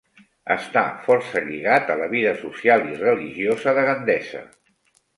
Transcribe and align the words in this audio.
Està 0.53 0.81
força 1.07 1.43
lligat 1.51 1.93
a 1.95 1.99
la 2.01 2.09
vida 2.15 2.33
social 2.41 2.89
i 2.95 2.99
religiosa 3.05 3.79
de 3.81 3.89
Gandesa. 3.93 4.47